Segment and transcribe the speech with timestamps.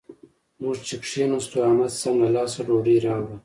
[0.61, 3.35] موږ چې کېناستو؛ احمد سم له لاسه ډوډۍ راوړه.